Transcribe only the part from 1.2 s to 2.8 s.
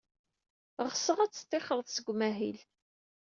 d-tettixred seg umahil.